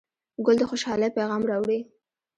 [0.45, 1.79] ګل د خوشحالۍ پیغام راوړي.